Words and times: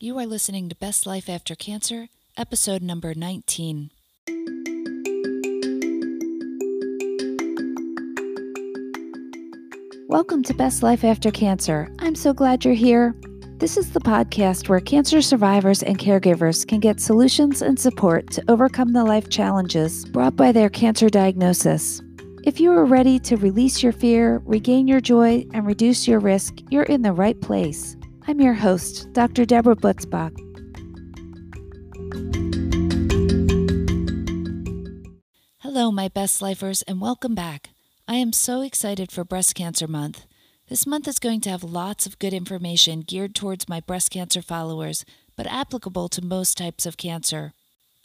You 0.00 0.16
are 0.18 0.26
listening 0.26 0.68
to 0.68 0.76
Best 0.76 1.06
Life 1.06 1.28
After 1.28 1.56
Cancer, 1.56 2.06
episode 2.36 2.82
number 2.82 3.14
19. 3.16 3.90
Welcome 10.06 10.44
to 10.44 10.54
Best 10.54 10.84
Life 10.84 11.02
After 11.02 11.32
Cancer. 11.32 11.88
I'm 11.98 12.14
so 12.14 12.32
glad 12.32 12.64
you're 12.64 12.74
here. 12.74 13.16
This 13.56 13.76
is 13.76 13.92
the 13.92 13.98
podcast 13.98 14.68
where 14.68 14.78
cancer 14.78 15.20
survivors 15.20 15.82
and 15.82 15.98
caregivers 15.98 16.64
can 16.64 16.78
get 16.78 17.00
solutions 17.00 17.60
and 17.60 17.76
support 17.76 18.30
to 18.30 18.44
overcome 18.46 18.92
the 18.92 19.02
life 19.02 19.28
challenges 19.28 20.04
brought 20.04 20.36
by 20.36 20.52
their 20.52 20.68
cancer 20.68 21.08
diagnosis. 21.08 22.00
If 22.44 22.60
you 22.60 22.70
are 22.70 22.84
ready 22.84 23.18
to 23.18 23.36
release 23.36 23.82
your 23.82 23.90
fear, 23.90 24.42
regain 24.44 24.86
your 24.86 25.00
joy, 25.00 25.44
and 25.52 25.66
reduce 25.66 26.06
your 26.06 26.20
risk, 26.20 26.54
you're 26.70 26.84
in 26.84 27.02
the 27.02 27.12
right 27.12 27.40
place. 27.40 27.96
I'm 28.28 28.42
your 28.42 28.52
host, 28.52 29.10
Dr. 29.14 29.46
Deborah 29.46 29.74
Butzbach. 29.74 30.36
Hello, 35.60 35.90
my 35.90 36.08
best 36.08 36.42
lifers, 36.42 36.82
and 36.82 37.00
welcome 37.00 37.34
back. 37.34 37.70
I 38.06 38.16
am 38.16 38.34
so 38.34 38.60
excited 38.60 39.10
for 39.10 39.24
Breast 39.24 39.54
Cancer 39.54 39.88
Month. 39.88 40.26
This 40.68 40.86
month 40.86 41.08
is 41.08 41.18
going 41.18 41.40
to 41.40 41.48
have 41.48 41.64
lots 41.64 42.04
of 42.04 42.18
good 42.18 42.34
information 42.34 43.00
geared 43.00 43.34
towards 43.34 43.66
my 43.66 43.80
breast 43.80 44.10
cancer 44.10 44.42
followers, 44.42 45.06
but 45.34 45.46
applicable 45.46 46.10
to 46.10 46.22
most 46.22 46.58
types 46.58 46.84
of 46.84 46.98
cancer. 46.98 47.54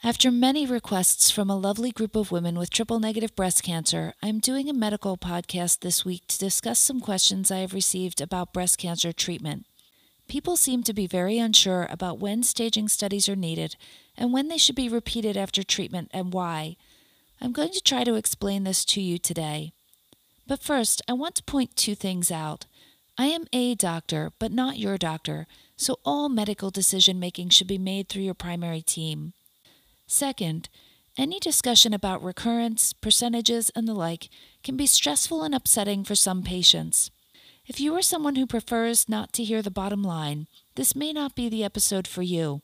After 0.05 0.31
many 0.31 0.65
requests 0.65 1.31
from 1.31 1.49
a 1.49 1.57
lovely 1.57 1.91
group 1.91 2.15
of 2.15 2.31
women 2.31 2.57
with 2.57 2.69
triple 2.69 3.01
negative 3.01 3.35
breast 3.35 3.61
cancer, 3.61 4.13
I'm 4.23 4.39
doing 4.39 4.69
a 4.69 4.73
medical 4.73 5.17
podcast 5.17 5.81
this 5.81 6.05
week 6.05 6.27
to 6.27 6.39
discuss 6.39 6.79
some 6.79 7.01
questions 7.01 7.51
I 7.51 7.57
have 7.57 7.73
received 7.73 8.21
about 8.21 8.53
breast 8.53 8.77
cancer 8.77 9.11
treatment. 9.11 9.65
People 10.33 10.57
seem 10.57 10.81
to 10.81 10.93
be 10.95 11.05
very 11.05 11.37
unsure 11.37 11.85
about 11.91 12.17
when 12.17 12.41
staging 12.41 12.87
studies 12.87 13.29
are 13.29 13.35
needed 13.35 13.75
and 14.17 14.33
when 14.33 14.47
they 14.47 14.57
should 14.57 14.75
be 14.75 14.89
repeated 14.89 15.37
after 15.37 15.61
treatment 15.61 16.09
and 16.11 16.33
why. 16.33 16.75
I'm 17.39 17.51
going 17.51 17.69
to 17.69 17.79
try 17.79 18.03
to 18.03 18.15
explain 18.15 18.63
this 18.63 18.83
to 18.85 18.99
you 18.99 19.19
today. 19.19 19.73
But 20.47 20.63
first, 20.63 21.03
I 21.07 21.13
want 21.13 21.35
to 21.35 21.43
point 21.43 21.75
two 21.75 21.93
things 21.93 22.31
out. 22.31 22.65
I 23.15 23.27
am 23.27 23.45
a 23.53 23.75
doctor, 23.75 24.31
but 24.39 24.51
not 24.51 24.79
your 24.79 24.97
doctor, 24.97 25.45
so 25.77 25.99
all 26.03 26.29
medical 26.29 26.71
decision 26.71 27.19
making 27.19 27.49
should 27.49 27.67
be 27.67 27.77
made 27.77 28.09
through 28.09 28.23
your 28.23 28.33
primary 28.33 28.81
team. 28.81 29.33
Second, 30.07 30.67
any 31.15 31.39
discussion 31.39 31.93
about 31.93 32.23
recurrence, 32.23 32.91
percentages, 32.91 33.69
and 33.75 33.87
the 33.87 33.93
like 33.93 34.29
can 34.63 34.77
be 34.77 34.87
stressful 34.87 35.43
and 35.43 35.53
upsetting 35.53 36.03
for 36.03 36.15
some 36.15 36.41
patients. 36.41 37.11
If 37.65 37.79
you 37.79 37.95
are 37.95 38.01
someone 38.01 38.35
who 38.35 38.45
prefers 38.45 39.07
not 39.07 39.31
to 39.33 39.43
hear 39.43 39.61
the 39.61 39.71
bottom 39.71 40.03
line, 40.03 40.47
this 40.75 40.97
may 40.97 41.13
not 41.13 41.33
be 41.33 41.47
the 41.47 41.63
episode 41.63 42.07
for 42.07 42.21
you. 42.21 42.61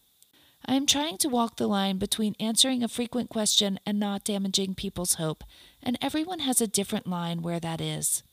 I 0.66 0.76
am 0.76 0.86
trying 0.86 1.18
to 1.20 1.30
walk 1.30 1.56
the 1.56 1.68
line 1.68 2.00
between 2.00 2.36
answering 2.38 2.84
a 2.84 2.90
frequent 2.90 3.30
question 3.30 3.80
and 3.86 3.98
not 3.98 4.26
damaging 4.26 4.76
people's 4.76 5.14
hope, 5.14 5.46
and 5.82 5.98
everyone 6.02 6.40
has 6.40 6.60
a 6.60 6.68
different 6.68 7.08
line 7.08 7.42
where 7.42 7.62
that 7.62 7.80
is. 7.80 8.24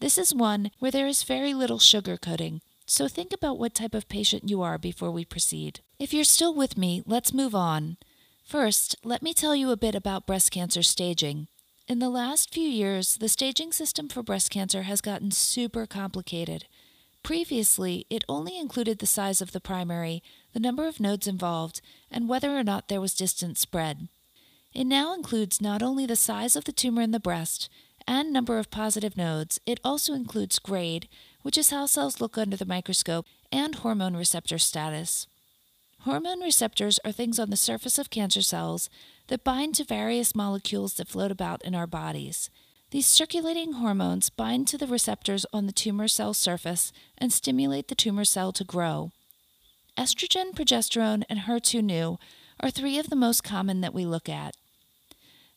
This 0.00 0.16
is 0.16 0.34
one 0.34 0.70
where 0.78 0.90
there 0.90 1.06
is 1.06 1.24
very 1.24 1.52
little 1.52 1.78
sugarcoating, 1.78 2.60
so 2.86 3.06
think 3.06 3.34
about 3.34 3.58
what 3.58 3.74
type 3.74 3.94
of 3.94 4.08
patient 4.08 4.48
you 4.48 4.62
are 4.62 4.78
before 4.78 5.10
we 5.10 5.26
proceed. 5.26 5.80
If 5.98 6.14
you're 6.14 6.24
still 6.24 6.54
with 6.54 6.78
me, 6.78 7.02
let's 7.04 7.34
move 7.34 7.54
on. 7.54 7.98
First, 8.46 8.96
let 9.04 9.22
me 9.22 9.34
tell 9.34 9.54
you 9.54 9.70
a 9.70 9.76
bit 9.76 9.94
about 9.94 10.26
breast 10.26 10.50
cancer 10.50 10.82
staging. 10.82 11.48
In 11.86 11.98
the 11.98 12.08
last 12.08 12.50
few 12.50 12.66
years, 12.66 13.18
the 13.18 13.28
staging 13.28 13.70
system 13.70 14.08
for 14.08 14.22
breast 14.22 14.50
cancer 14.50 14.84
has 14.84 15.02
gotten 15.02 15.30
super 15.30 15.84
complicated. 15.86 16.64
Previously, 17.22 18.06
it 18.08 18.24
only 18.26 18.58
included 18.58 18.98
the 18.98 19.06
size 19.06 19.42
of 19.42 19.52
the 19.52 19.60
primary, 19.60 20.22
the 20.54 20.60
number 20.60 20.86
of 20.86 20.98
nodes 20.98 21.26
involved, 21.26 21.82
and 22.10 22.26
whether 22.26 22.56
or 22.56 22.64
not 22.64 22.88
there 22.88 23.02
was 23.02 23.12
distant 23.12 23.58
spread. 23.58 24.08
It 24.72 24.84
now 24.84 25.12
includes 25.12 25.60
not 25.60 25.82
only 25.82 26.06
the 26.06 26.16
size 26.16 26.56
of 26.56 26.64
the 26.64 26.72
tumor 26.72 27.02
in 27.02 27.10
the 27.10 27.20
breast 27.20 27.68
and 28.08 28.32
number 28.32 28.58
of 28.58 28.70
positive 28.70 29.14
nodes, 29.14 29.60
it 29.66 29.78
also 29.84 30.14
includes 30.14 30.58
grade, 30.58 31.06
which 31.42 31.58
is 31.58 31.68
how 31.68 31.84
cells 31.84 32.18
look 32.18 32.38
under 32.38 32.56
the 32.56 32.64
microscope, 32.64 33.26
and 33.52 33.74
hormone 33.74 34.16
receptor 34.16 34.56
status. 34.56 35.26
Hormone 36.04 36.40
receptors 36.40 37.00
are 37.02 37.12
things 37.12 37.38
on 37.38 37.48
the 37.48 37.56
surface 37.56 37.98
of 37.98 38.10
cancer 38.10 38.42
cells 38.42 38.90
that 39.28 39.42
bind 39.42 39.74
to 39.76 39.84
various 39.84 40.34
molecules 40.34 40.92
that 40.94 41.08
float 41.08 41.30
about 41.30 41.64
in 41.64 41.74
our 41.74 41.86
bodies. 41.86 42.50
These 42.90 43.06
circulating 43.06 43.72
hormones 43.72 44.28
bind 44.28 44.68
to 44.68 44.76
the 44.76 44.86
receptors 44.86 45.46
on 45.50 45.64
the 45.64 45.72
tumor 45.72 46.06
cell 46.06 46.34
surface 46.34 46.92
and 47.16 47.32
stimulate 47.32 47.88
the 47.88 47.94
tumor 47.94 48.26
cell 48.26 48.52
to 48.52 48.64
grow. 48.64 49.12
Estrogen, 49.96 50.52
progesterone, 50.52 51.22
and 51.30 51.40
HER2 51.40 51.82
neu 51.82 52.18
are 52.60 52.70
three 52.70 52.98
of 52.98 53.08
the 53.08 53.16
most 53.16 53.42
common 53.42 53.80
that 53.80 53.94
we 53.94 54.04
look 54.04 54.28
at. 54.28 54.54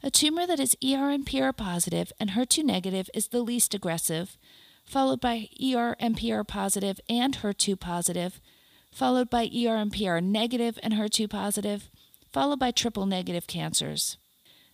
A 0.02 0.10
tumor 0.10 0.48
that 0.48 0.62
is 0.62 0.78
ER 0.82 1.10
and 1.10 1.26
PR 1.26 1.52
positive 1.52 2.14
and 2.22 2.30
HER2 2.30 2.64
negative 2.64 3.10
is 3.14 3.28
the 3.28 3.42
least 3.42 3.74
aggressive, 3.74 4.38
followed 4.86 5.20
by 5.20 5.50
ER 5.62 5.98
and 6.00 6.18
PR 6.18 6.44
positive 6.44 7.02
and 7.10 7.40
HER2 7.40 7.78
positive, 7.78 8.40
followed 8.98 9.30
by 9.30 9.44
ER 9.44 9.76
and 9.76 9.94
PR 9.94 10.18
negative 10.18 10.80
and 10.82 10.96
HER2 10.96 11.30
positive, 11.30 11.92
followed 12.34 12.58
by 12.58 12.72
triple 12.72 13.06
negative 13.06 13.46
cancers. 13.46 14.18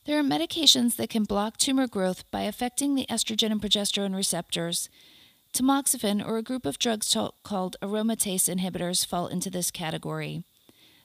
There 0.05 0.17
are 0.17 0.23
medications 0.23 0.95
that 0.95 1.09
can 1.09 1.25
block 1.25 1.57
tumor 1.57 1.87
growth 1.87 2.23
by 2.31 2.43
affecting 2.43 2.95
the 2.95 3.05
estrogen 3.09 3.51
and 3.51 3.61
progesterone 3.61 4.15
receptors. 4.15 4.87
Tamoxifen, 5.51 6.25
or 6.25 6.37
a 6.37 6.41
group 6.41 6.65
of 6.65 6.79
drugs 6.79 7.13
called 7.43 7.75
aromatase 7.81 8.47
inhibitors, 8.47 9.05
fall 9.05 9.27
into 9.27 9.49
this 9.49 9.71
category. 9.71 10.45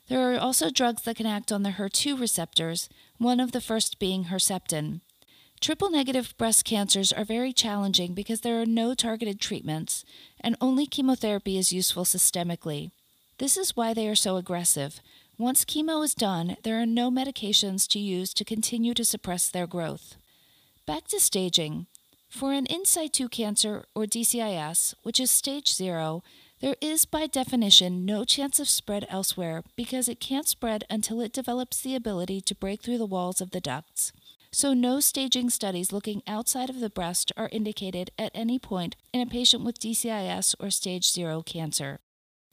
There 0.09 0.33
are 0.33 0.39
also 0.39 0.71
drugs 0.71 1.03
that 1.03 1.17
can 1.17 1.27
act 1.27 1.51
on 1.51 1.65
the 1.65 1.71
HER2 1.71 2.21
receptors, 2.21 2.89
one 3.19 3.41
of 3.41 3.51
the 3.51 3.61
first 3.61 3.99
being 3.99 4.27
Herceptin. 4.27 5.01
Triple 5.61 5.91
negative 5.91 6.35
breast 6.39 6.65
cancers 6.65 7.13
are 7.13 7.25
very 7.25 7.53
challenging 7.53 8.15
because 8.15 8.43
there 8.43 8.63
are 8.63 8.67
no 8.67 8.95
targeted 8.95 9.41
treatments, 9.41 10.05
and 10.41 10.55
only 10.61 10.87
chemotherapy 10.87 11.59
is 11.59 11.73
useful 11.73 12.05
systemically. 12.05 12.93
This 13.39 13.57
is 13.57 13.77
why 13.77 13.95
they 13.95 14.09
are 14.09 14.17
so 14.17 14.37
aggressive. 14.37 15.01
Once 15.39 15.65
chemo 15.65 16.05
is 16.05 16.15
done, 16.15 16.57
there 16.65 16.81
are 16.81 16.87
no 16.87 17.09
medications 17.09 17.87
to 17.89 18.01
use 18.01 18.35
to 18.35 18.45
continue 18.45 18.95
to 18.95 19.05
suppress 19.05 19.49
their 19.49 19.69
growth. 19.69 20.17
Back 20.87 21.07
to 21.09 21.21
staging. 21.21 21.87
For 22.29 22.53
an 22.53 22.67
in 22.67 22.85
situ 22.85 23.29
cancer, 23.29 23.85
or 23.95 24.05
DCIS, 24.05 24.95
which 25.05 25.21
is 25.21 25.31
stage 25.31 25.73
zero, 25.73 26.25
there 26.61 26.75
is 26.81 27.05
by 27.05 27.29
definition 27.29 28.05
no 28.05 28.25
chance 28.25 28.59
of 28.59 28.69
spread 28.69 29.07
elsewhere 29.09 29.63
because 29.77 30.09
it 30.09 30.19
can't 30.19 30.49
spread 30.49 30.83
until 30.91 31.21
it 31.21 31.33
develops 31.33 31.81
the 31.81 31.95
ability 31.95 32.41
to 32.41 32.55
break 32.57 32.83
through 32.83 32.99
the 32.99 33.07
walls 33.07 33.41
of 33.41 33.53
the 33.53 33.61
ducts. 33.61 34.13
So, 34.51 34.75
no 34.75 34.99
staging 34.99 35.51
studies 35.51 35.93
looking 35.93 36.23
outside 36.27 36.71
of 36.71 36.81
the 36.81 36.91
breast 36.91 37.31
are 37.37 37.51
indicated 37.53 38.11
at 38.19 38.33
any 38.35 38.59
point 38.59 38.97
in 39.13 39.21
a 39.21 39.27
patient 39.27 39.63
with 39.63 39.79
DCIS 39.79 40.57
or 40.59 40.71
stage 40.71 41.09
zero 41.09 41.43
cancer. 41.43 42.01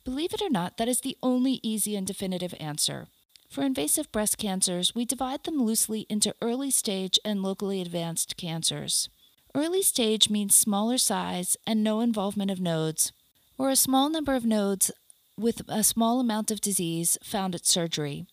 Believe 0.06 0.34
it 0.34 0.42
or 0.42 0.52
not, 0.52 0.78
that 0.78 0.88
is 0.88 1.02
the 1.02 1.18
only 1.24 1.60
easy 1.64 1.96
and 1.96 2.06
definitive 2.06 2.54
answer. 2.60 3.08
For 3.50 3.64
invasive 3.64 4.12
breast 4.12 4.38
cancers, 4.38 4.94
we 4.94 5.04
divide 5.04 5.44
them 5.44 5.62
loosely 5.62 6.06
into 6.10 6.36
early 6.42 6.70
stage 6.70 7.18
and 7.26 7.42
locally 7.42 7.82
advanced 7.82 8.38
cancers. 8.38 9.10
Early 9.56 9.82
stage 9.82 10.30
means 10.30 10.56
smaller 10.56 11.00
size 11.00 11.58
and 11.66 11.84
no 11.84 12.02
involvement 12.02 12.52
of 12.52 12.60
nodes, 12.60 13.14
or 13.58 13.70
a 13.70 13.76
small 13.76 14.10
number 14.10 14.36
of 14.36 14.46
nodes 14.46 14.92
with 15.38 15.62
a 15.68 15.84
small 15.84 16.20
amount 16.20 16.52
of 16.52 16.62
disease 16.62 17.18
found 17.24 17.56
at 17.56 17.66
surgery. 17.66 18.28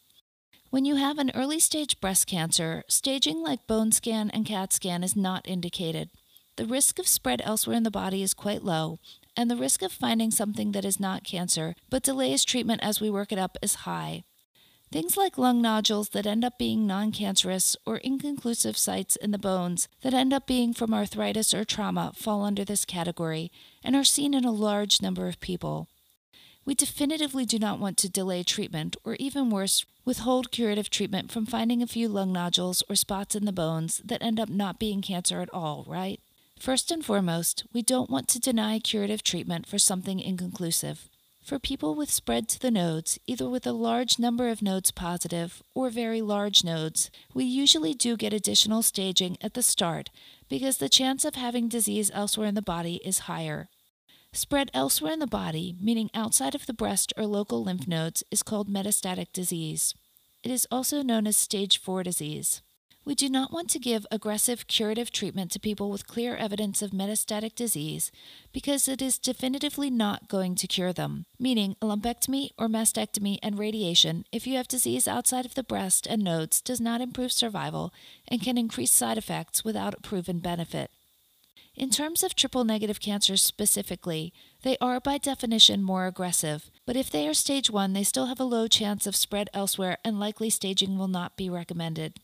When 0.71 0.85
you 0.85 0.97
have 0.97 1.19
an 1.19 1.31
early 1.35 1.59
stage 1.59 2.01
breast 2.01 2.27
cancer, 2.27 2.83
staging 2.89 3.43
like 3.43 3.67
bone 3.67 3.93
scan 3.93 4.31
and 4.31 4.45
CAT 4.45 4.73
scan 4.73 5.03
is 5.03 5.17
not 5.17 5.49
indicated. 5.49 6.11
The 6.57 6.67
risk 6.67 6.99
of 6.99 7.09
spread 7.09 7.41
elsewhere 7.45 7.77
in 7.77 7.83
the 7.83 7.91
body 7.91 8.23
is 8.23 8.35
quite 8.35 8.63
low, 8.63 8.99
and 9.37 9.51
the 9.51 9.57
risk 9.57 9.83
of 9.83 9.93
finding 9.93 10.31
something 10.31 10.73
that 10.73 10.85
is 10.85 11.01
not 11.01 11.25
cancer 11.25 11.75
but 11.91 12.03
delays 12.03 12.45
treatment 12.45 12.83
as 12.83 13.01
we 13.01 13.11
work 13.11 13.33
it 13.33 13.39
up 13.39 13.57
is 13.63 13.87
high. 13.87 14.25
Things 14.93 15.17
like 15.17 15.39
lung 15.39 15.63
nodules 15.63 16.11
that 16.11 16.27
end 16.27 16.45
up 16.45 16.59
being 16.59 16.87
non 16.87 17.13
cancerous 17.13 17.77
or 17.87 17.97
inconclusive 17.97 18.77
sites 18.77 19.17
in 19.17 19.31
the 19.31 19.39
bones 19.39 19.89
that 20.03 20.13
end 20.13 20.35
up 20.35 20.47
being 20.47 20.75
from 20.75 20.93
arthritis 20.93 21.55
or 21.55 21.65
trauma 21.65 22.13
fall 22.15 22.43
under 22.43 22.63
this 22.63 22.85
category 22.85 23.51
and 23.83 23.97
are 23.97 24.05
seen 24.05 24.35
in 24.35 24.45
a 24.45 24.53
large 24.53 25.01
number 25.01 25.29
of 25.29 25.41
people. 25.41 25.89
We 26.67 26.75
definitively 26.75 27.47
do 27.47 27.59
not 27.59 27.81
want 27.81 27.97
to 27.99 28.11
delay 28.11 28.43
treatment 28.43 28.97
or 29.03 29.15
even 29.15 29.49
worse, 29.49 29.87
withhold 30.05 30.53
curative 30.53 30.91
treatment 30.91 31.33
from 31.33 31.47
finding 31.47 31.83
a 31.83 31.87
few 31.87 32.07
lung 32.09 32.31
nodules 32.31 32.83
or 32.89 32.95
spots 32.95 33.35
in 33.35 33.47
the 33.47 33.53
bones 33.53 34.03
that 34.05 34.23
end 34.23 34.39
up 34.39 34.51
not 34.51 34.79
being 34.79 35.01
cancer 35.01 35.41
at 35.41 35.53
all, 35.55 35.87
right? 35.89 36.21
First 36.63 36.93
and 36.93 37.05
foremost, 37.05 37.65
we 37.73 37.83
don't 37.83 38.09
want 38.09 38.29
to 38.29 38.39
deny 38.39 38.79
curative 38.79 39.25
treatment 39.25 39.67
for 39.67 39.81
something 39.81 40.21
inconclusive. 40.21 41.09
For 41.43 41.59
people 41.59 41.97
with 41.97 42.09
spread 42.09 42.49
to 42.51 42.61
the 42.61 42.71
nodes, 42.71 43.19
either 43.27 43.51
with 43.51 43.67
a 43.67 43.73
large 43.73 44.17
number 44.17 44.49
of 44.49 44.63
nodes 44.63 44.93
positive 44.93 45.61
or 45.75 45.91
very 45.91 46.23
large 46.23 46.63
nodes, 46.63 47.11
we 47.35 47.43
usually 47.43 47.95
do 47.95 48.17
get 48.17 48.33
additional 48.33 48.83
staging 48.83 49.39
at 49.41 49.55
the 49.55 49.63
start 49.65 50.11
because 50.49 50.77
the 50.77 50.89
chance 50.89 51.25
of 51.25 51.35
having 51.35 51.67
disease 51.67 52.13
elsewhere 52.15 52.47
in 52.47 52.55
the 52.55 52.63
body 52.63 53.01
is 53.05 53.27
higher. 53.27 53.69
Spread 54.33 54.71
elsewhere 54.73 55.15
in 55.15 55.19
the 55.19 55.27
body, 55.27 55.75
meaning 55.81 56.11
outside 56.15 56.55
of 56.55 56.67
the 56.67 56.73
breast 56.73 57.13
or 57.17 57.27
local 57.27 57.65
lymph 57.65 57.89
nodes, 57.89 58.23
is 58.31 58.45
called 58.45 58.69
metastatic 58.69 59.33
disease. 59.33 59.97
It 60.45 60.53
is 60.53 60.69
also 60.71 61.03
known 61.03 61.27
as 61.27 61.37
stage 61.37 61.81
4 61.81 62.05
disease. 62.05 62.63
We 63.05 63.17
do 63.17 63.29
not 63.29 63.53
want 63.53 63.69
to 63.71 63.81
give 63.81 64.07
aggressive 64.13 64.69
curative 64.69 65.11
treatment 65.11 65.51
to 65.53 65.59
people 65.59 65.91
with 65.91 66.07
clear 66.07 66.37
evidence 66.37 66.83
of 66.83 66.93
metastatic 66.93 67.57
disease 67.57 68.13
because 68.53 68.87
it 68.87 69.03
is 69.03 69.19
definitively 69.19 69.91
not 69.91 70.29
going 70.29 70.55
to 70.55 70.69
cure 70.69 70.93
them, 70.93 71.27
meaning 71.37 71.75
a 71.83 71.87
lumpectomy 71.87 72.51
or 72.57 72.69
mastectomy 72.69 73.39
and 73.43 73.59
radiation, 73.59 74.25
if 74.31 74.47
you 74.47 74.57
have 74.57 74.69
disease 74.69 75.09
outside 75.09 75.45
of 75.45 75.57
the 75.57 75.65
breast 75.65 76.07
and 76.07 76.23
nodes, 76.23 76.61
does 76.61 76.81
not 76.81 77.01
improve 77.01 77.33
survival 77.33 77.93
and 78.29 78.41
can 78.41 78.57
increase 78.57 78.93
side 78.93 79.19
effects 79.19 79.65
without 79.65 79.95
a 79.95 80.01
proven 80.01 80.39
benefit. 80.39 80.89
In 81.75 81.91
terms 81.91 82.23
of 82.23 82.37
triple 82.37 82.65
negative 82.65 83.01
cancers 83.01 83.43
specifically, 83.43 84.33
they 84.63 84.77
are 84.81 85.01
by 85.01 85.19
definition 85.19 85.83
more 85.83 86.07
aggressive, 86.07 86.71
but 86.87 86.97
if 86.97 87.11
they 87.11 87.27
are 87.27 87.35
stage 87.35 87.69
1, 87.69 87.95
they 87.95 88.05
still 88.05 88.27
have 88.27 88.39
a 88.39 88.45
low 88.45 88.69
chance 88.69 89.09
of 89.09 89.17
spread 89.17 89.51
elsewhere 89.53 89.99
and 90.05 90.21
likely 90.21 90.51
staging 90.51 90.97
will 90.97 91.09
not 91.09 91.37
be 91.37 91.51
recommended. 91.51 92.21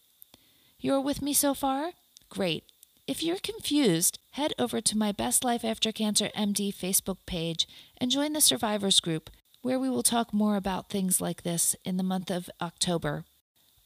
You're 0.80 1.00
with 1.00 1.20
me 1.22 1.32
so 1.32 1.54
far? 1.54 1.90
Great. 2.28 2.62
If 3.08 3.20
you're 3.20 3.38
confused, 3.42 4.20
head 4.32 4.52
over 4.60 4.80
to 4.80 4.96
my 4.96 5.10
Best 5.10 5.42
Life 5.42 5.64
After 5.64 5.90
Cancer 5.90 6.30
MD 6.36 6.72
Facebook 6.72 7.16
page 7.26 7.66
and 7.96 8.12
join 8.12 8.32
the 8.32 8.40
survivors 8.40 9.00
group, 9.00 9.28
where 9.60 9.80
we 9.80 9.90
will 9.90 10.04
talk 10.04 10.32
more 10.32 10.54
about 10.54 10.88
things 10.88 11.20
like 11.20 11.42
this 11.42 11.74
in 11.84 11.96
the 11.96 12.04
month 12.04 12.30
of 12.30 12.48
October. 12.60 13.24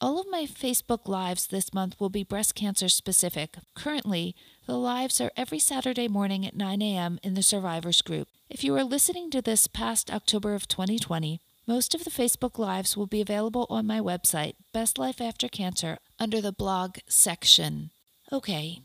All 0.02 0.20
of 0.20 0.26
my 0.30 0.44
Facebook 0.44 1.08
Lives 1.08 1.46
this 1.46 1.72
month 1.72 1.98
will 1.98 2.10
be 2.10 2.24
breast 2.24 2.54
cancer 2.54 2.90
specific. 2.90 3.56
Currently, 3.74 4.34
the 4.66 4.76
lives 4.76 5.18
are 5.18 5.32
every 5.34 5.60
Saturday 5.60 6.08
morning 6.08 6.44
at 6.46 6.56
9 6.56 6.82
a.m. 6.82 7.18
in 7.22 7.32
the 7.32 7.42
survivors 7.42 8.02
group. 8.02 8.28
If 8.50 8.62
you 8.62 8.76
are 8.76 8.84
listening 8.84 9.30
to 9.30 9.40
this 9.40 9.66
past 9.66 10.10
October 10.10 10.54
of 10.54 10.68
2020, 10.68 11.40
most 11.66 11.94
of 11.94 12.04
the 12.04 12.10
Facebook 12.10 12.58
Lives 12.58 12.96
will 12.96 13.06
be 13.06 13.20
available 13.20 13.66
on 13.70 13.86
my 13.86 14.00
website, 14.00 14.56
Best 14.74 14.98
Life 14.98 15.20
After 15.20 15.48
Cancer, 15.48 15.98
under 16.22 16.40
the 16.40 16.52
blog 16.52 16.98
section. 17.08 17.90
Okay, 18.32 18.78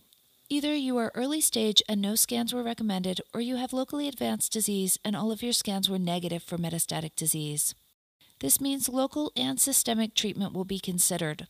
either 0.50 0.74
you 0.76 0.98
are 0.98 1.12
early 1.14 1.40
stage 1.40 1.84
and 1.88 2.02
no 2.02 2.16
scans 2.16 2.52
were 2.52 2.64
recommended, 2.64 3.22
or 3.32 3.42
you 3.42 3.58
have 3.58 3.72
locally 3.72 4.08
advanced 4.08 4.52
disease 4.52 4.98
and 5.06 5.16
all 5.16 5.32
of 5.32 5.44
your 5.44 5.54
scans 5.54 5.88
were 5.88 6.00
negative 6.00 6.42
for 6.42 6.58
metastatic 6.58 7.16
disease. 7.16 7.76
This 8.40 8.60
means 8.60 8.90
local 8.90 9.32
and 9.38 9.60
systemic 9.60 10.16
treatment 10.16 10.54
will 10.54 10.66
be 10.66 10.80
considered. 10.80 11.46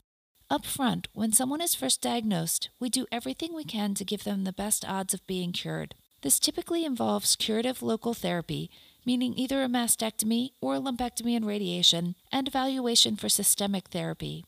Up 0.50 0.66
front, 0.66 1.07
when 1.13 1.31
someone 1.31 1.62
is 1.62 1.74
first 1.74 2.01
diagnosed, 2.01 2.69
we 2.81 2.90
do 2.90 3.07
everything 3.10 3.56
we 3.56 3.63
can 3.63 3.94
to 3.94 4.04
give 4.04 4.25
them 4.25 4.44
the 4.44 4.51
best 4.51 4.83
odds 4.86 5.13
of 5.13 5.25
being 5.25 5.54
cured. 5.54 5.95
This 6.22 6.38
typically 6.38 6.83
involves 6.83 7.38
curative 7.38 7.81
local 7.81 8.13
therapy 8.13 8.69
meaning 9.07 9.33
either 9.38 9.63
a 9.63 9.68
mastectomy 9.68 10.51
or 10.60 10.75
a 10.75 10.80
lumpectomy 10.81 11.33
and 11.33 11.48
radiation, 11.48 12.13
and 12.30 12.45
evaluation 12.45 13.16
for 13.16 13.30
systemic 13.30 13.88
therapy. 13.88 14.44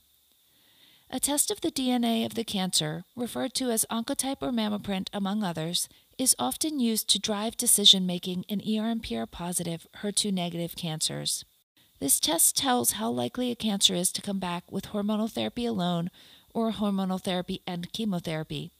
A 1.11 1.19
test 1.19 1.49
of 1.49 1.61
the 1.61 1.71
DNA 1.71 2.23
of 2.23 2.35
the 2.35 2.43
cancer, 2.43 3.03
referred 3.15 3.55
to 3.55 3.71
as 3.71 3.83
oncotype 3.89 4.43
or 4.43 4.51
MammaPrint 4.51 5.07
among 5.11 5.43
others, 5.43 5.89
is 6.19 6.35
often 6.37 6.79
used 6.79 7.09
to 7.09 7.19
drive 7.19 7.57
decision 7.57 8.05
making 8.05 8.43
in 8.43 8.59
ERMPR 8.59 9.31
positive, 9.31 9.87
HER2 10.03 10.31
negative 10.31 10.75
cancers. 10.75 11.45
This 11.99 12.19
test 12.19 12.55
tells 12.55 12.91
how 12.93 13.09
likely 13.09 13.49
a 13.49 13.55
cancer 13.55 13.95
is 13.95 14.11
to 14.11 14.21
come 14.21 14.37
back 14.37 14.71
with 14.71 14.89
hormonal 14.89 15.31
therapy 15.31 15.65
alone 15.65 16.11
or 16.53 16.71
hormonal 16.71 17.19
therapy 17.19 17.63
and 17.65 17.91
chemotherapy. 17.91 18.71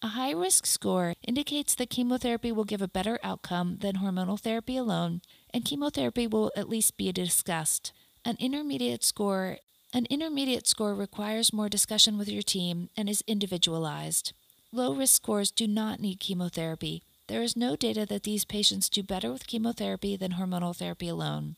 A 0.00 0.08
high 0.08 0.32
risk 0.32 0.64
score 0.64 1.14
indicates 1.22 1.74
that 1.74 1.90
chemotherapy 1.90 2.52
will 2.52 2.64
give 2.64 2.80
a 2.80 2.88
better 2.88 3.18
outcome 3.22 3.78
than 3.80 3.96
hormonal 3.96 4.40
therapy 4.40 4.78
alone, 4.78 5.20
and 5.52 5.64
chemotherapy 5.64 6.26
will 6.26 6.50
at 6.56 6.70
least 6.70 6.96
be 6.96 7.12
discussed. 7.12 7.92
An 8.24 8.36
intermediate 8.40 9.04
score 9.04 9.58
an 9.92 10.06
intermediate 10.10 10.66
score 10.66 10.94
requires 10.94 11.52
more 11.52 11.68
discussion 11.68 12.18
with 12.18 12.28
your 12.28 12.42
team 12.42 12.90
and 12.96 13.08
is 13.08 13.24
individualized. 13.26 14.32
Low 14.72 14.94
risk 14.94 15.14
scores 15.14 15.50
do 15.50 15.66
not 15.66 16.00
need 16.00 16.20
chemotherapy. 16.20 17.02
There 17.28 17.42
is 17.42 17.56
no 17.56 17.76
data 17.76 18.04
that 18.06 18.24
these 18.24 18.44
patients 18.44 18.88
do 18.88 19.02
better 19.02 19.32
with 19.32 19.46
chemotherapy 19.46 20.16
than 20.16 20.32
hormonal 20.32 20.76
therapy 20.76 21.08
alone. 21.08 21.56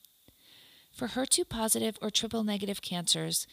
For 0.93 1.09
HER2 1.09 1.49
positive 1.49 1.99
or 2.01 2.11
triple 2.11 2.45
negative 2.45 2.83
cancers, 2.83 3.47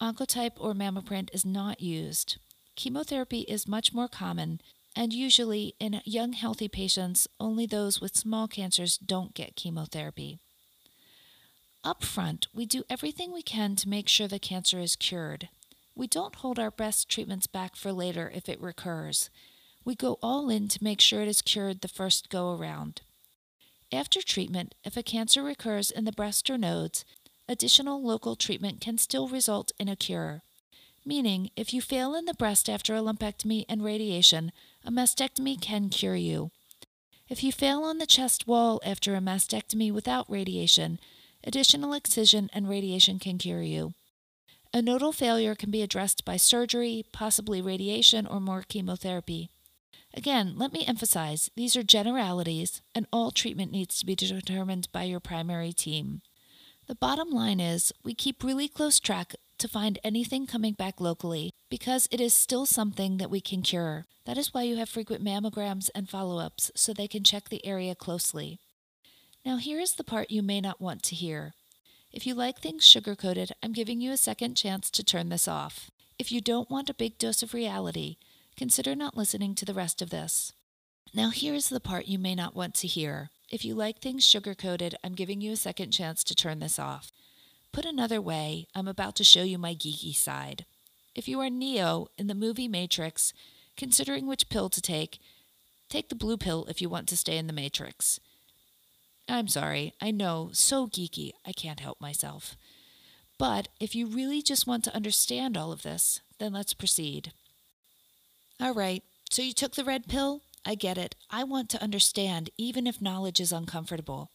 Oncotype 0.00 0.52
or 0.56 0.74
MammaPrint 0.74 1.28
is 1.32 1.44
not 1.44 1.80
used. 1.80 2.38
Chemotherapy 2.74 3.40
is 3.42 3.68
much 3.68 3.92
more 3.92 4.08
common, 4.08 4.60
and 4.96 5.12
usually 5.12 5.74
in 5.78 6.00
young 6.04 6.32
healthy 6.32 6.68
patients, 6.68 7.28
only 7.38 7.66
those 7.66 8.00
with 8.00 8.16
small 8.16 8.48
cancers 8.48 8.98
don't 8.98 9.34
get 9.34 9.56
chemotherapy. 9.56 10.40
Up 11.84 12.04
front, 12.04 12.46
we 12.54 12.66
do 12.66 12.84
everything 12.88 13.32
we 13.32 13.42
can 13.42 13.76
to 13.76 13.88
make 13.88 14.08
sure 14.08 14.28
the 14.28 14.38
cancer 14.38 14.78
is 14.78 14.96
cured. 14.96 15.48
We 15.94 16.06
don't 16.06 16.36
hold 16.36 16.58
our 16.58 16.70
best 16.70 17.08
treatments 17.08 17.46
back 17.46 17.76
for 17.76 17.92
later 17.92 18.30
if 18.34 18.48
it 18.48 18.60
recurs. 18.60 19.30
We 19.84 19.94
go 19.94 20.18
all 20.22 20.48
in 20.48 20.68
to 20.68 20.84
make 20.84 21.00
sure 21.00 21.22
it 21.22 21.28
is 21.28 21.42
cured 21.42 21.80
the 21.80 21.88
first 21.88 22.30
go 22.30 22.56
around. 22.56 23.02
After 23.92 24.22
treatment, 24.22 24.74
if 24.84 24.96
a 24.96 25.02
cancer 25.02 25.42
recurs 25.42 25.90
in 25.90 26.04
the 26.04 26.12
breast 26.12 26.48
or 26.48 26.56
nodes, 26.56 27.04
additional 27.48 28.02
local 28.02 28.36
treatment 28.36 28.80
can 28.80 28.96
still 28.96 29.28
result 29.28 29.72
in 29.78 29.88
a 29.88 29.96
cure 29.96 30.42
meaning 31.04 31.50
if 31.56 31.74
you 31.74 31.80
fail 31.80 32.14
in 32.14 32.24
the 32.24 32.34
breast 32.34 32.68
after 32.68 32.94
a 32.94 33.00
lumpectomy 33.00 33.64
and 33.68 33.82
radiation, 33.82 34.52
a 34.84 34.90
mastectomy 34.90 35.60
can 35.60 35.88
cure 35.88 36.16
you. 36.16 36.50
If 37.28 37.42
you 37.42 37.52
fail 37.52 37.82
on 37.82 37.98
the 37.98 38.06
chest 38.06 38.46
wall 38.46 38.80
after 38.84 39.14
a 39.14 39.20
mastectomy 39.20 39.92
without 39.92 40.30
radiation, 40.30 40.98
additional 41.44 41.92
excision 41.92 42.50
and 42.52 42.68
radiation 42.68 43.18
can 43.18 43.38
cure 43.38 43.62
you. 43.62 43.94
A 44.74 44.80
nodal 44.80 45.12
failure 45.12 45.54
can 45.54 45.70
be 45.70 45.82
addressed 45.82 46.24
by 46.24 46.36
surgery, 46.36 47.04
possibly 47.12 47.60
radiation, 47.60 48.26
or 48.26 48.40
more 48.40 48.64
chemotherapy. 48.66 49.50
Again, 50.14 50.54
let 50.56 50.72
me 50.72 50.84
emphasize 50.86 51.50
these 51.56 51.76
are 51.76 51.82
generalities, 51.82 52.80
and 52.94 53.06
all 53.12 53.30
treatment 53.30 53.72
needs 53.72 53.98
to 53.98 54.06
be 54.06 54.14
determined 54.14 54.88
by 54.92 55.04
your 55.04 55.20
primary 55.20 55.72
team. 55.72 56.22
The 56.86 56.94
bottom 56.94 57.30
line 57.30 57.60
is 57.60 57.92
we 58.02 58.14
keep 58.14 58.42
really 58.42 58.68
close 58.68 58.98
track 58.98 59.34
to 59.58 59.68
find 59.68 59.98
anything 60.02 60.46
coming 60.46 60.72
back 60.72 61.00
locally 61.00 61.52
because 61.70 62.08
it 62.10 62.20
is 62.20 62.34
still 62.34 62.66
something 62.66 63.18
that 63.18 63.30
we 63.30 63.40
can 63.40 63.62
cure. 63.62 64.06
That 64.26 64.36
is 64.36 64.52
why 64.52 64.62
you 64.62 64.76
have 64.76 64.88
frequent 64.88 65.24
mammograms 65.24 65.88
and 65.94 66.08
follow 66.08 66.38
ups 66.38 66.70
so 66.74 66.92
they 66.92 67.08
can 67.08 67.24
check 67.24 67.48
the 67.48 67.64
area 67.64 67.94
closely. 67.94 68.58
Now, 69.44 69.56
here 69.56 69.80
is 69.80 69.94
the 69.94 70.04
part 70.04 70.30
you 70.30 70.40
may 70.40 70.60
not 70.60 70.80
want 70.80 71.02
to 71.04 71.16
hear. 71.16 71.54
If 72.12 72.26
you 72.26 72.34
like 72.34 72.60
things 72.60 72.86
sugar 72.86 73.16
coated, 73.16 73.52
I'm 73.62 73.72
giving 73.72 74.00
you 74.00 74.12
a 74.12 74.16
second 74.16 74.54
chance 74.54 74.88
to 74.90 75.02
turn 75.02 75.30
this 75.30 75.48
off. 75.48 75.90
If 76.16 76.30
you 76.30 76.40
don't 76.40 76.70
want 76.70 76.88
a 76.88 76.94
big 76.94 77.18
dose 77.18 77.42
of 77.42 77.52
reality, 77.52 78.18
consider 78.56 78.94
not 78.94 79.16
listening 79.16 79.56
to 79.56 79.64
the 79.64 79.74
rest 79.74 80.00
of 80.00 80.10
this. 80.10 80.52
Now, 81.12 81.30
here's 81.30 81.68
the 81.68 81.80
part 81.80 82.06
you 82.06 82.18
may 82.18 82.36
not 82.36 82.54
want 82.54 82.74
to 82.76 82.86
hear. 82.86 83.30
If 83.50 83.64
you 83.64 83.74
like 83.74 83.98
things 83.98 84.24
sugar 84.24 84.54
coated, 84.54 84.94
I'm 85.02 85.14
giving 85.14 85.40
you 85.40 85.52
a 85.52 85.56
second 85.56 85.90
chance 85.90 86.22
to 86.24 86.34
turn 86.36 86.60
this 86.60 86.78
off. 86.78 87.10
Put 87.72 87.84
another 87.84 88.20
way, 88.20 88.68
I'm 88.76 88.86
about 88.86 89.16
to 89.16 89.24
show 89.24 89.42
you 89.42 89.58
my 89.58 89.74
geeky 89.74 90.14
side. 90.14 90.66
If 91.16 91.26
you 91.26 91.40
are 91.40 91.50
Neo 91.50 92.08
in 92.16 92.28
the 92.28 92.34
movie 92.34 92.68
Matrix, 92.68 93.32
considering 93.76 94.26
which 94.26 94.48
pill 94.48 94.68
to 94.70 94.80
take, 94.80 95.18
take 95.88 96.10
the 96.10 96.14
blue 96.14 96.36
pill 96.36 96.66
if 96.66 96.80
you 96.80 96.88
want 96.88 97.08
to 97.08 97.16
stay 97.16 97.36
in 97.36 97.48
the 97.48 97.52
Matrix. 97.52 98.20
I'm 99.28 99.48
sorry, 99.48 99.94
I 100.00 100.10
know, 100.10 100.50
so 100.52 100.86
geeky, 100.86 101.32
I 101.46 101.52
can't 101.52 101.80
help 101.80 102.00
myself. 102.00 102.56
But 103.38 103.68
if 103.80 103.94
you 103.94 104.06
really 104.06 104.42
just 104.42 104.66
want 104.66 104.84
to 104.84 104.94
understand 104.94 105.56
all 105.56 105.72
of 105.72 105.82
this, 105.82 106.20
then 106.38 106.52
let's 106.52 106.74
proceed. 106.74 107.32
All 108.60 108.74
right, 108.74 109.02
so 109.30 109.42
you 109.42 109.52
took 109.52 109.74
the 109.74 109.84
red 109.84 110.06
pill? 110.06 110.42
I 110.64 110.74
get 110.74 110.98
it. 110.98 111.16
I 111.30 111.42
want 111.44 111.68
to 111.70 111.82
understand, 111.82 112.50
even 112.56 112.86
if 112.86 113.02
knowledge 113.02 113.40
is 113.40 113.52
uncomfortable. 113.52 114.30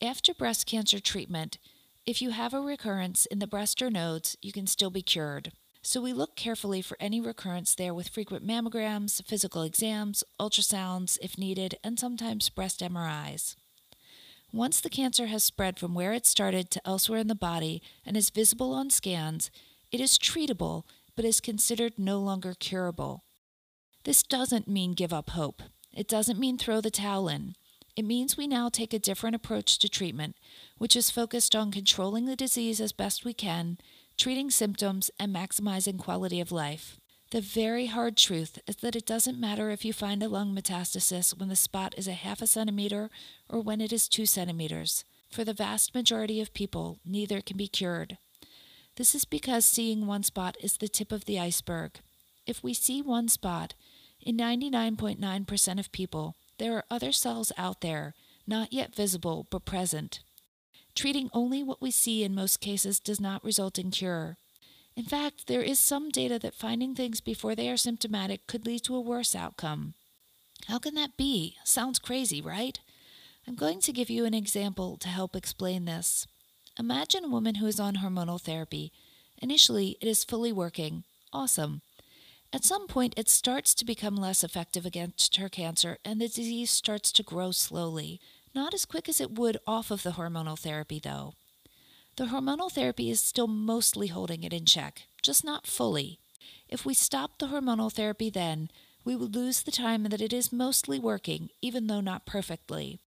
After 0.00 0.34
breast 0.34 0.66
cancer 0.66 1.00
treatment, 1.00 1.58
if 2.06 2.20
you 2.20 2.30
have 2.30 2.52
a 2.52 2.60
recurrence 2.60 3.26
in 3.26 3.38
the 3.38 3.46
breast 3.46 3.80
or 3.80 3.90
nodes, 3.90 4.36
you 4.42 4.52
can 4.52 4.66
still 4.66 4.90
be 4.90 5.02
cured. 5.02 5.52
So 5.82 6.00
we 6.00 6.12
look 6.12 6.36
carefully 6.36 6.80
for 6.80 6.96
any 7.00 7.20
recurrence 7.20 7.74
there 7.74 7.92
with 7.92 8.08
frequent 8.08 8.46
mammograms, 8.46 9.24
physical 9.24 9.62
exams, 9.62 10.22
ultrasounds 10.40 11.18
if 11.20 11.36
needed, 11.36 11.76
and 11.82 11.98
sometimes 11.98 12.48
breast 12.48 12.80
MRIs. 12.80 13.56
Once 14.54 14.80
the 14.80 14.88
cancer 14.88 15.26
has 15.26 15.42
spread 15.42 15.80
from 15.80 15.94
where 15.94 16.12
it 16.12 16.24
started 16.24 16.70
to 16.70 16.80
elsewhere 16.86 17.18
in 17.18 17.26
the 17.26 17.34
body 17.34 17.82
and 18.06 18.16
is 18.16 18.30
visible 18.30 18.72
on 18.72 18.88
scans, 18.88 19.50
it 19.90 20.00
is 20.00 20.16
treatable 20.16 20.84
but 21.16 21.24
is 21.24 21.40
considered 21.40 21.92
no 21.98 22.20
longer 22.20 22.54
curable. 22.60 23.24
This 24.04 24.22
doesn't 24.22 24.68
mean 24.68 24.92
give 24.92 25.12
up 25.12 25.30
hope. 25.30 25.60
It 25.92 26.06
doesn't 26.06 26.38
mean 26.38 26.56
throw 26.56 26.80
the 26.80 26.88
towel 26.88 27.28
in. 27.28 27.56
It 27.96 28.04
means 28.04 28.36
we 28.36 28.46
now 28.46 28.68
take 28.68 28.94
a 28.94 28.98
different 29.00 29.34
approach 29.34 29.76
to 29.80 29.88
treatment, 29.88 30.36
which 30.78 30.94
is 30.94 31.10
focused 31.10 31.56
on 31.56 31.72
controlling 31.72 32.26
the 32.26 32.36
disease 32.36 32.80
as 32.80 32.92
best 32.92 33.24
we 33.24 33.34
can, 33.34 33.76
treating 34.16 34.52
symptoms, 34.52 35.10
and 35.18 35.34
maximizing 35.34 35.98
quality 35.98 36.40
of 36.40 36.52
life. 36.52 37.00
The 37.34 37.40
very 37.40 37.86
hard 37.86 38.16
truth 38.16 38.60
is 38.64 38.76
that 38.76 38.94
it 38.94 39.06
doesn't 39.06 39.40
matter 39.40 39.70
if 39.70 39.84
you 39.84 39.92
find 39.92 40.22
a 40.22 40.28
lung 40.28 40.54
metastasis 40.54 41.36
when 41.36 41.48
the 41.48 41.56
spot 41.56 41.92
is 41.96 42.06
a 42.06 42.12
half 42.12 42.40
a 42.40 42.46
centimeter 42.46 43.10
or 43.48 43.58
when 43.58 43.80
it 43.80 43.92
is 43.92 44.08
two 44.08 44.24
centimeters. 44.24 45.04
For 45.32 45.42
the 45.42 45.52
vast 45.52 45.96
majority 45.96 46.40
of 46.40 46.54
people, 46.54 47.00
neither 47.04 47.40
can 47.40 47.56
be 47.56 47.66
cured. 47.66 48.18
This 48.94 49.16
is 49.16 49.24
because 49.24 49.64
seeing 49.64 50.06
one 50.06 50.22
spot 50.22 50.56
is 50.60 50.76
the 50.76 50.86
tip 50.86 51.10
of 51.10 51.24
the 51.24 51.40
iceberg. 51.40 51.98
If 52.46 52.62
we 52.62 52.72
see 52.72 53.02
one 53.02 53.26
spot, 53.26 53.74
in 54.20 54.36
99.9% 54.36 55.80
of 55.80 55.90
people, 55.90 56.36
there 56.58 56.76
are 56.76 56.84
other 56.88 57.10
cells 57.10 57.50
out 57.58 57.80
there, 57.80 58.14
not 58.46 58.72
yet 58.72 58.94
visible 58.94 59.48
but 59.50 59.64
present. 59.64 60.20
Treating 60.94 61.30
only 61.32 61.64
what 61.64 61.82
we 61.82 61.90
see 61.90 62.22
in 62.22 62.32
most 62.32 62.60
cases 62.60 63.00
does 63.00 63.20
not 63.20 63.42
result 63.42 63.76
in 63.76 63.90
cure. 63.90 64.36
In 64.96 65.04
fact, 65.04 65.46
there 65.46 65.62
is 65.62 65.78
some 65.78 66.10
data 66.10 66.38
that 66.38 66.54
finding 66.54 66.94
things 66.94 67.20
before 67.20 67.54
they 67.54 67.68
are 67.68 67.76
symptomatic 67.76 68.46
could 68.46 68.64
lead 68.64 68.84
to 68.84 68.94
a 68.94 69.00
worse 69.00 69.34
outcome. 69.34 69.94
How 70.68 70.78
can 70.78 70.94
that 70.94 71.16
be? 71.16 71.56
Sounds 71.64 71.98
crazy, 71.98 72.40
right? 72.40 72.78
I'm 73.46 73.56
going 73.56 73.80
to 73.80 73.92
give 73.92 74.08
you 74.08 74.24
an 74.24 74.34
example 74.34 74.96
to 74.98 75.08
help 75.08 75.34
explain 75.34 75.84
this. 75.84 76.26
Imagine 76.78 77.24
a 77.24 77.28
woman 77.28 77.56
who 77.56 77.66
is 77.66 77.80
on 77.80 77.96
hormonal 77.96 78.40
therapy. 78.40 78.92
Initially, 79.42 79.96
it 80.00 80.08
is 80.08 80.24
fully 80.24 80.52
working. 80.52 81.04
Awesome. 81.32 81.82
At 82.52 82.64
some 82.64 82.86
point, 82.86 83.14
it 83.16 83.28
starts 83.28 83.74
to 83.74 83.84
become 83.84 84.16
less 84.16 84.44
effective 84.44 84.86
against 84.86 85.36
her 85.36 85.48
cancer, 85.48 85.98
and 86.04 86.20
the 86.20 86.28
disease 86.28 86.70
starts 86.70 87.10
to 87.12 87.24
grow 87.24 87.50
slowly. 87.50 88.20
Not 88.54 88.72
as 88.72 88.84
quick 88.84 89.08
as 89.08 89.20
it 89.20 89.32
would 89.32 89.58
off 89.66 89.90
of 89.90 90.04
the 90.04 90.12
hormonal 90.12 90.58
therapy, 90.58 91.00
though. 91.00 91.34
The 92.16 92.26
hormonal 92.26 92.70
therapy 92.70 93.10
is 93.10 93.20
still 93.20 93.48
mostly 93.48 94.06
holding 94.06 94.44
it 94.44 94.52
in 94.52 94.66
check, 94.66 95.02
just 95.20 95.44
not 95.44 95.66
fully. 95.66 96.20
If 96.68 96.86
we 96.86 96.94
stop 96.94 97.38
the 97.38 97.48
hormonal 97.48 97.92
therapy 97.92 98.30
then, 98.30 98.70
we 99.04 99.16
would 99.16 99.34
lose 99.34 99.62
the 99.62 99.72
time 99.72 100.04
that 100.04 100.20
it 100.20 100.32
is 100.32 100.52
mostly 100.52 101.00
working, 101.00 101.50
even 101.60 101.88
though 101.88 102.00
not 102.00 102.24
perfectly. 102.24 103.00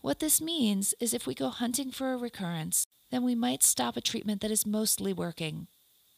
What 0.00 0.18
this 0.18 0.40
means 0.40 0.94
is 0.98 1.12
if 1.12 1.26
we 1.26 1.34
go 1.34 1.50
hunting 1.50 1.90
for 1.90 2.14
a 2.14 2.16
recurrence, 2.16 2.86
then 3.10 3.22
we 3.22 3.34
might 3.34 3.62
stop 3.62 3.98
a 3.98 4.00
treatment 4.00 4.40
that 4.40 4.50
is 4.50 4.64
mostly 4.64 5.12
working. 5.12 5.66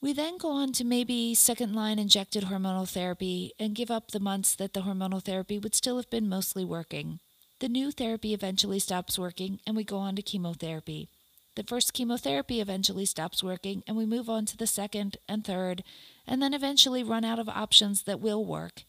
We 0.01 0.13
then 0.13 0.39
go 0.39 0.53
on 0.53 0.73
to 0.75 0.85
maybe 0.85 1.35
second 1.35 1.75
line 1.75 1.99
injected 1.99 2.45
hormonal 2.45 2.89
therapy 2.89 3.53
and 3.59 3.75
give 3.75 3.91
up 3.91 4.13
the 4.13 4.21
months 4.21 4.55
that 4.55 4.73
the 4.73 4.83
hormonal 4.83 5.23
therapy 5.23 5.59
would 5.59 5.75
still 5.75 5.97
have 5.97 6.11
been 6.11 6.29
mostly 6.29 6.65
working. 6.65 7.19
The 7.59 7.69
new 7.69 7.91
therapy 7.91 8.33
eventually 8.33 8.79
stops 8.79 9.19
working 9.19 9.59
and 9.67 9.77
we 9.77 9.83
go 9.83 9.97
on 9.97 10.15
to 10.15 10.23
chemotherapy. 10.23 11.09
The 11.57 11.65
first 11.65 11.95
chemotherapy 11.95 12.61
eventually 12.61 13.07
stops 13.07 13.43
working, 13.43 13.83
and 13.87 13.97
we 13.97 14.05
move 14.05 14.29
on 14.29 14.45
to 14.47 14.57
the 14.59 14.67
second 14.67 15.17
and 15.27 15.43
third, 15.43 15.83
and 16.27 16.43
then 16.43 16.53
eventually 16.53 17.03
run 17.03 17.25
out 17.25 17.39
of 17.39 17.49
options 17.49 18.03
that 18.03 18.21
will 18.21 18.45
work. 18.45 18.85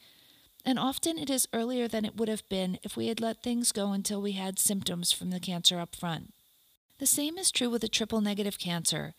And 0.65 0.77
often 0.77 1.17
it 1.17 1.29
is 1.29 1.47
earlier 1.53 1.87
than 1.87 2.03
it 2.03 2.17
would 2.17 2.27
have 2.27 2.47
been 2.49 2.77
if 2.83 2.97
we 2.97 3.07
had 3.07 3.21
let 3.21 3.41
things 3.41 3.71
go 3.71 3.93
until 3.93 4.21
we 4.21 4.33
had 4.33 4.59
symptoms 4.59 5.13
from 5.13 5.29
the 5.29 5.39
cancer 5.39 5.79
up 5.79 5.95
front. 5.95 6.33
The 6.99 7.05
same 7.05 7.37
is 7.37 7.51
true 7.51 7.69
with 7.69 7.85
a 7.85 7.87
triple 7.87 8.19
negative 8.19 8.59
cancer. 8.59 9.13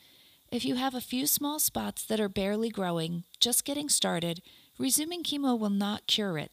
If 0.52 0.66
you 0.66 0.74
have 0.74 0.94
a 0.94 1.00
few 1.00 1.26
small 1.26 1.58
spots 1.58 2.04
that 2.04 2.20
are 2.20 2.28
barely 2.28 2.68
growing, 2.68 3.24
just 3.40 3.64
getting 3.64 3.88
started, 3.88 4.42
resuming 4.78 5.22
chemo 5.22 5.58
will 5.58 5.70
not 5.70 6.06
cure 6.06 6.36
it. 6.36 6.52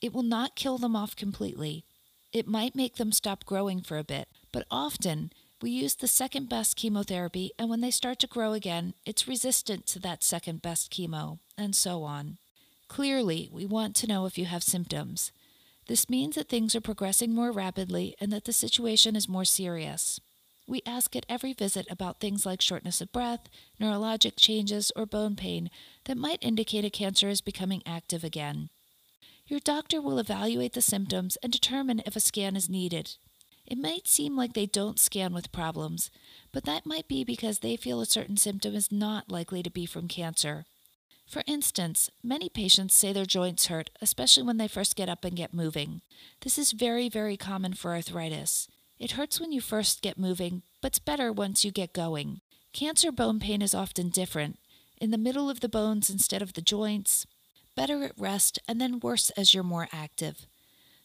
It 0.00 0.12
will 0.12 0.24
not 0.24 0.56
kill 0.56 0.76
them 0.76 0.96
off 0.96 1.14
completely. 1.14 1.84
It 2.32 2.48
might 2.48 2.74
make 2.74 2.96
them 2.96 3.12
stop 3.12 3.44
growing 3.44 3.80
for 3.80 3.96
a 3.96 4.04
bit, 4.04 4.26
but 4.50 4.66
often 4.72 5.30
we 5.62 5.70
use 5.70 5.94
the 5.94 6.08
second 6.08 6.48
best 6.48 6.76
chemotherapy, 6.76 7.52
and 7.58 7.70
when 7.70 7.80
they 7.80 7.90
start 7.90 8.18
to 8.18 8.26
grow 8.26 8.52
again, 8.52 8.94
it's 9.06 9.28
resistant 9.28 9.86
to 9.86 9.98
that 10.00 10.24
second 10.24 10.60
best 10.62 10.92
chemo, 10.92 11.38
and 11.56 11.76
so 11.76 12.02
on. 12.02 12.38
Clearly, 12.88 13.48
we 13.52 13.64
want 13.64 13.96
to 13.96 14.06
know 14.06 14.26
if 14.26 14.36
you 14.36 14.44
have 14.44 14.62
symptoms. 14.62 15.32
This 15.88 16.10
means 16.10 16.34
that 16.34 16.48
things 16.48 16.74
are 16.74 16.80
progressing 16.80 17.34
more 17.34 17.52
rapidly 17.52 18.14
and 18.20 18.32
that 18.32 18.44
the 18.44 18.52
situation 18.52 19.16
is 19.16 19.28
more 19.28 19.44
serious. 19.44 20.20
We 20.66 20.82
ask 20.86 21.16
at 21.16 21.26
every 21.28 21.52
visit 21.52 21.86
about 21.90 22.20
things 22.20 22.46
like 22.46 22.60
shortness 22.60 23.00
of 23.00 23.12
breath, 23.12 23.48
neurologic 23.80 24.34
changes, 24.36 24.92
or 24.94 25.06
bone 25.06 25.36
pain 25.36 25.70
that 26.04 26.16
might 26.16 26.38
indicate 26.42 26.84
a 26.84 26.90
cancer 26.90 27.28
is 27.28 27.40
becoming 27.40 27.82
active 27.84 28.22
again. 28.22 28.68
Your 29.46 29.60
doctor 29.60 30.00
will 30.00 30.18
evaluate 30.18 30.72
the 30.72 30.82
symptoms 30.82 31.36
and 31.42 31.52
determine 31.52 32.02
if 32.06 32.14
a 32.14 32.20
scan 32.20 32.56
is 32.56 32.68
needed. 32.70 33.16
It 33.66 33.78
might 33.78 34.08
seem 34.08 34.36
like 34.36 34.52
they 34.52 34.66
don't 34.66 34.98
scan 34.98 35.32
with 35.32 35.52
problems, 35.52 36.10
but 36.52 36.64
that 36.64 36.86
might 36.86 37.08
be 37.08 37.24
because 37.24 37.60
they 37.60 37.76
feel 37.76 38.00
a 38.00 38.06
certain 38.06 38.36
symptom 38.36 38.74
is 38.74 38.92
not 38.92 39.30
likely 39.30 39.62
to 39.62 39.70
be 39.70 39.86
from 39.86 40.08
cancer. 40.08 40.64
For 41.26 41.42
instance, 41.46 42.10
many 42.22 42.48
patients 42.48 42.94
say 42.94 43.12
their 43.12 43.24
joints 43.24 43.66
hurt, 43.66 43.90
especially 44.02 44.42
when 44.42 44.58
they 44.58 44.68
first 44.68 44.96
get 44.96 45.08
up 45.08 45.24
and 45.24 45.36
get 45.36 45.54
moving. 45.54 46.02
This 46.42 46.58
is 46.58 46.72
very, 46.72 47.08
very 47.08 47.36
common 47.36 47.72
for 47.72 47.92
arthritis. 47.92 48.68
It 48.98 49.12
hurts 49.12 49.40
when 49.40 49.52
you 49.52 49.60
first 49.60 50.02
get 50.02 50.18
moving, 50.18 50.62
but's 50.80 50.98
better 50.98 51.32
once 51.32 51.64
you 51.64 51.70
get 51.70 51.92
going. 51.92 52.40
Cancer 52.72 53.10
bone 53.10 53.40
pain 53.40 53.62
is 53.62 53.74
often 53.74 54.10
different, 54.10 54.58
in 55.00 55.10
the 55.10 55.18
middle 55.18 55.48
of 55.48 55.60
the 55.60 55.68
bones 55.68 56.10
instead 56.10 56.42
of 56.42 56.52
the 56.52 56.62
joints, 56.62 57.26
better 57.74 58.04
at 58.04 58.12
rest, 58.18 58.58
and 58.68 58.80
then 58.80 59.00
worse 59.00 59.30
as 59.30 59.54
you're 59.54 59.64
more 59.64 59.88
active. 59.92 60.46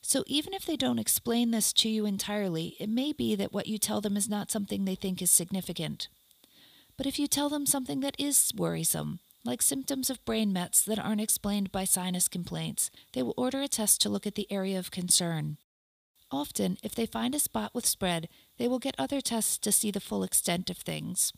So 0.07 0.23
even 0.25 0.53
if 0.53 0.65
they 0.65 0.77
don't 0.77 0.99
explain 0.99 1.51
this 1.51 1.73
to 1.73 1.89
you 1.89 2.05
entirely, 2.05 2.77
it 2.79 2.87
may 2.87 3.11
be 3.11 3.35
that 3.35 3.51
what 3.51 3.67
you 3.67 3.77
tell 3.77 3.99
them 3.99 4.15
is 4.15 4.29
not 4.29 4.49
something 4.49 4.85
they 4.85 4.95
think 4.95 5.21
is 5.21 5.29
significant. 5.29 6.07
But 6.95 7.07
if 7.07 7.19
you 7.19 7.27
tell 7.27 7.49
them 7.49 7.65
something 7.65 7.99
that 7.99 8.15
is 8.17 8.53
worrisome, 8.55 9.19
like 9.43 9.61
symptoms 9.61 10.09
of 10.09 10.23
brain 10.23 10.53
mets 10.53 10.81
that 10.83 10.97
aren't 10.97 11.19
explained 11.19 11.73
by 11.73 11.83
sinus 11.83 12.29
complaints, 12.29 12.89
they 13.11 13.21
will 13.21 13.33
order 13.35 13.61
a 13.61 13.67
test 13.67 13.99
to 13.99 14.09
look 14.09 14.25
at 14.25 14.35
the 14.35 14.49
area 14.49 14.79
of 14.79 14.91
concern. 14.91 15.57
Often, 16.31 16.77
if 16.81 16.95
they 16.95 17.05
find 17.05 17.35
a 17.35 17.39
spot 17.39 17.75
with 17.75 17.85
spread, 17.85 18.29
they 18.57 18.69
will 18.69 18.79
get 18.79 18.95
other 18.97 19.19
tests 19.19 19.57
to 19.57 19.73
see 19.73 19.91
the 19.91 19.99
full 19.99 20.23
extent 20.23 20.69
of 20.69 20.77
things. 20.77 21.33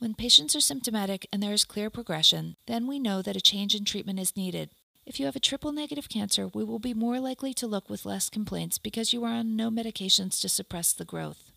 When 0.00 0.14
patients 0.14 0.56
are 0.56 0.60
symptomatic 0.60 1.28
and 1.32 1.40
there 1.40 1.52
is 1.52 1.64
clear 1.64 1.88
progression, 1.88 2.56
then 2.66 2.88
we 2.88 2.98
know 2.98 3.22
that 3.22 3.36
a 3.36 3.40
change 3.40 3.76
in 3.76 3.84
treatment 3.84 4.18
is 4.18 4.36
needed. 4.36 4.70
If 5.08 5.18
you 5.18 5.24
have 5.24 5.36
a 5.36 5.40
triple 5.40 5.72
negative 5.72 6.10
cancer, 6.10 6.48
we 6.48 6.62
will 6.62 6.78
be 6.78 6.92
more 6.92 7.18
likely 7.18 7.54
to 7.54 7.66
look 7.66 7.88
with 7.88 8.04
less 8.04 8.28
complaints 8.28 8.76
because 8.76 9.10
you 9.10 9.24
are 9.24 9.32
on 9.32 9.56
no 9.56 9.70
medications 9.70 10.38
to 10.42 10.50
suppress 10.50 10.92
the 10.92 11.06
growth. 11.06 11.50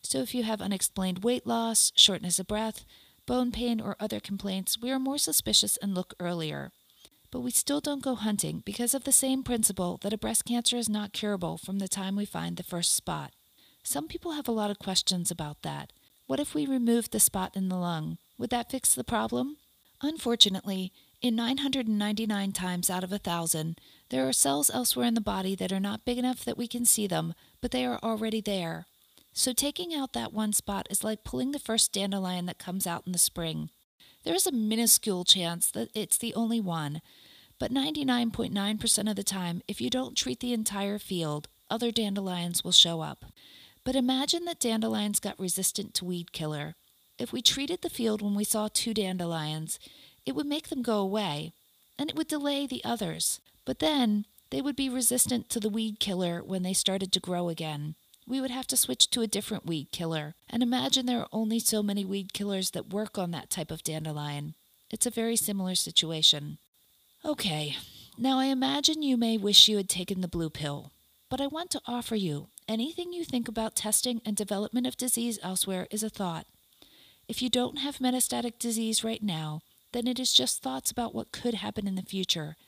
So 0.00 0.20
if 0.20 0.34
you 0.34 0.44
have 0.44 0.62
unexplained 0.62 1.22
weight 1.22 1.46
loss, 1.46 1.92
shortness 1.94 2.38
of 2.38 2.46
breath, 2.46 2.86
bone 3.26 3.52
pain, 3.52 3.82
or 3.82 3.96
other 4.00 4.18
complaints, 4.18 4.80
we 4.80 4.90
are 4.90 4.98
more 4.98 5.18
suspicious 5.18 5.76
and 5.76 5.94
look 5.94 6.14
earlier. 6.18 6.72
But 7.30 7.40
we 7.40 7.50
still 7.50 7.80
don't 7.80 8.02
go 8.02 8.14
hunting 8.14 8.62
because 8.64 8.94
of 8.94 9.04
the 9.04 9.12
same 9.12 9.42
principle 9.42 9.98
that 10.00 10.14
a 10.14 10.18
breast 10.18 10.46
cancer 10.46 10.78
is 10.78 10.88
not 10.88 11.12
curable 11.12 11.58
from 11.58 11.80
the 11.80 11.88
time 11.88 12.16
we 12.16 12.24
find 12.24 12.56
the 12.56 12.62
first 12.62 12.94
spot. 12.94 13.32
Some 13.82 14.08
people 14.08 14.32
have 14.32 14.48
a 14.48 14.52
lot 14.52 14.70
of 14.70 14.78
questions 14.78 15.30
about 15.30 15.60
that. 15.60 15.92
What 16.26 16.40
if 16.40 16.54
we 16.54 16.64
removed 16.64 17.12
the 17.12 17.20
spot 17.20 17.56
in 17.56 17.68
the 17.68 17.76
lung? 17.76 18.16
Would 18.38 18.48
that 18.50 18.70
fix 18.70 18.94
the 18.94 19.04
problem? 19.04 19.58
Unfortunately, 20.00 20.92
in 21.22 21.34
999 21.36 22.52
times 22.52 22.90
out 22.90 23.04
of 23.04 23.12
a 23.12 23.18
thousand, 23.18 23.80
there 24.10 24.28
are 24.28 24.32
cells 24.32 24.70
elsewhere 24.70 25.06
in 25.06 25.14
the 25.14 25.20
body 25.20 25.54
that 25.54 25.72
are 25.72 25.80
not 25.80 26.04
big 26.04 26.18
enough 26.18 26.44
that 26.44 26.58
we 26.58 26.68
can 26.68 26.84
see 26.84 27.06
them, 27.06 27.34
but 27.60 27.70
they 27.70 27.84
are 27.84 27.98
already 28.02 28.40
there. 28.40 28.86
So 29.32 29.52
taking 29.52 29.94
out 29.94 30.12
that 30.12 30.32
one 30.32 30.52
spot 30.52 30.86
is 30.90 31.04
like 31.04 31.24
pulling 31.24 31.52
the 31.52 31.58
first 31.58 31.92
dandelion 31.92 32.46
that 32.46 32.58
comes 32.58 32.86
out 32.86 33.02
in 33.06 33.12
the 33.12 33.18
spring. 33.18 33.70
There 34.24 34.34
is 34.34 34.46
a 34.46 34.52
minuscule 34.52 35.24
chance 35.24 35.70
that 35.70 35.90
it's 35.94 36.18
the 36.18 36.34
only 36.34 36.60
one, 36.60 37.00
but 37.58 37.72
99.9% 37.72 39.10
of 39.10 39.16
the 39.16 39.22
time, 39.22 39.62
if 39.68 39.80
you 39.80 39.90
don't 39.90 40.16
treat 40.16 40.40
the 40.40 40.52
entire 40.52 40.98
field, 40.98 41.48
other 41.70 41.90
dandelions 41.90 42.62
will 42.62 42.72
show 42.72 43.00
up. 43.00 43.24
But 43.84 43.96
imagine 43.96 44.44
that 44.44 44.60
dandelions 44.60 45.20
got 45.20 45.38
resistant 45.38 45.94
to 45.94 46.04
weed 46.04 46.32
killer. 46.32 46.74
If 47.18 47.32
we 47.32 47.40
treated 47.40 47.82
the 47.82 47.90
field 47.90 48.20
when 48.20 48.34
we 48.34 48.44
saw 48.44 48.68
two 48.68 48.92
dandelions, 48.92 49.78
it 50.26 50.34
would 50.34 50.46
make 50.46 50.68
them 50.68 50.82
go 50.82 50.98
away, 50.98 51.52
and 51.98 52.10
it 52.10 52.16
would 52.16 52.28
delay 52.28 52.66
the 52.66 52.84
others. 52.84 53.40
But 53.64 53.78
then 53.78 54.26
they 54.50 54.60
would 54.60 54.76
be 54.76 54.88
resistant 54.88 55.48
to 55.50 55.60
the 55.60 55.70
weed 55.70 55.98
killer 55.98 56.42
when 56.42 56.62
they 56.62 56.72
started 56.72 57.12
to 57.12 57.20
grow 57.20 57.48
again. 57.48 57.94
We 58.28 58.40
would 58.40 58.50
have 58.50 58.66
to 58.68 58.76
switch 58.76 59.08
to 59.10 59.22
a 59.22 59.28
different 59.28 59.66
weed 59.66 59.92
killer, 59.92 60.34
and 60.50 60.62
imagine 60.62 61.06
there 61.06 61.20
are 61.20 61.28
only 61.32 61.60
so 61.60 61.82
many 61.82 62.04
weed 62.04 62.32
killers 62.32 62.72
that 62.72 62.92
work 62.92 63.16
on 63.16 63.30
that 63.30 63.50
type 63.50 63.70
of 63.70 63.84
dandelion. 63.84 64.54
It's 64.90 65.06
a 65.06 65.10
very 65.10 65.36
similar 65.36 65.76
situation. 65.76 66.58
Okay, 67.24 67.76
now 68.18 68.38
I 68.38 68.46
imagine 68.46 69.02
you 69.02 69.16
may 69.16 69.36
wish 69.36 69.68
you 69.68 69.76
had 69.76 69.88
taken 69.88 70.20
the 70.20 70.28
blue 70.28 70.50
pill, 70.50 70.90
but 71.30 71.40
I 71.40 71.46
want 71.46 71.70
to 71.70 71.80
offer 71.86 72.16
you 72.16 72.48
anything 72.68 73.12
you 73.12 73.24
think 73.24 73.46
about 73.48 73.76
testing 73.76 74.20
and 74.24 74.36
development 74.36 74.86
of 74.86 74.96
disease 74.96 75.38
elsewhere 75.42 75.86
is 75.90 76.02
a 76.02 76.10
thought. 76.10 76.46
If 77.28 77.42
you 77.42 77.48
don't 77.48 77.78
have 77.78 77.98
metastatic 77.98 78.58
disease 78.58 79.02
right 79.04 79.22
now, 79.22 79.60
then 79.96 80.06
it 80.06 80.20
is 80.20 80.34
just 80.34 80.62
thoughts 80.62 80.90
about 80.90 81.14
what 81.14 81.32
could 81.32 81.54
happen 81.54 81.86
in 81.86 81.94
the 81.94 82.02
future. 82.02 82.58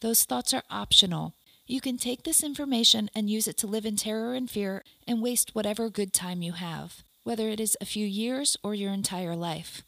Those 0.00 0.24
thoughts 0.24 0.52
are 0.52 0.64
optional. 0.68 1.36
You 1.64 1.80
can 1.80 1.96
take 1.96 2.24
this 2.24 2.42
information 2.42 3.08
and 3.14 3.30
use 3.30 3.46
it 3.46 3.56
to 3.58 3.68
live 3.68 3.86
in 3.86 3.94
terror 3.94 4.34
and 4.34 4.50
fear 4.50 4.82
and 5.06 5.22
waste 5.22 5.54
whatever 5.54 5.88
good 5.88 6.12
time 6.12 6.42
you 6.42 6.54
have, 6.54 7.04
whether 7.22 7.48
it 7.48 7.60
is 7.60 7.76
a 7.80 7.84
few 7.84 8.04
years 8.04 8.56
or 8.64 8.74
your 8.74 8.92
entire 8.92 9.36
life. 9.36 9.84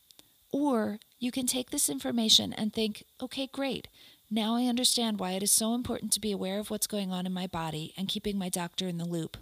Or 0.52 1.00
you 1.18 1.32
can 1.32 1.48
take 1.48 1.70
this 1.70 1.88
information 1.88 2.52
and 2.52 2.72
think, 2.72 3.02
okay, 3.20 3.48
great. 3.48 3.88
Now 4.30 4.54
I 4.54 4.66
understand 4.66 5.18
why 5.18 5.32
it 5.32 5.42
is 5.42 5.50
so 5.50 5.74
important 5.74 6.12
to 6.12 6.20
be 6.20 6.30
aware 6.30 6.60
of 6.60 6.70
what's 6.70 6.86
going 6.86 7.10
on 7.10 7.26
in 7.26 7.32
my 7.32 7.48
body 7.48 7.92
and 7.96 8.06
keeping 8.06 8.38
my 8.38 8.48
doctor 8.48 8.86
in 8.86 8.98
the 8.98 9.04
loop. 9.04 9.36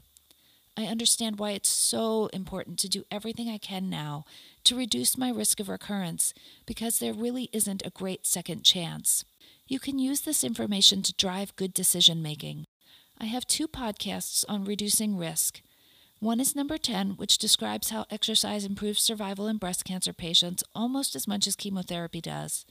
I 0.76 0.85
understand 0.85 1.38
why 1.38 1.50
it's 1.50 1.69
so 1.69 2.31
important 2.33 2.79
to 2.79 2.88
do 2.88 3.05
everything 3.11 3.49
I 3.49 3.59
can 3.59 3.91
now 3.91 4.25
to 4.64 4.76
reduce 4.76 5.19
my 5.19 5.31
risk 5.31 5.61
of 5.61 5.69
recurrence 5.69 6.33
because 6.64 6.99
there 6.99 7.12
really 7.12 7.50
isn't 7.52 7.85
a 7.85 7.91
great 7.91 8.26
second 8.26 8.64
chance. 8.64 9.25
You 9.67 9.79
can 9.79 9.99
use 9.99 10.23
this 10.23 10.43
information 10.43 11.02
to 11.02 11.14
drive 11.14 11.57
good 11.57 11.75
decision 11.75 12.23
making. 12.23 12.64
I 13.21 13.26
have 13.26 13.47
two 13.47 13.69
podcasts 13.69 14.45
on 14.49 14.64
reducing 14.64 15.19
risk. 15.19 15.61
One 16.21 16.41
is 16.41 16.57
number 16.57 16.79
10, 16.79 17.17
which 17.17 17.37
describes 17.37 17.91
how 17.91 18.07
exercise 18.11 18.64
improves 18.64 19.02
survival 19.02 19.49
in 19.49 19.59
breast 19.59 19.85
cancer 19.85 20.12
patients 20.12 20.64
almost 20.75 21.14
as 21.14 21.29
much 21.29 21.47
as 21.47 21.57
chemotherapy 21.57 22.21
does. 22.21 22.64